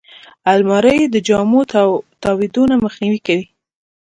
[0.51, 1.61] الماري د جامو
[2.23, 3.45] تاویدو نه مخنیوی کوي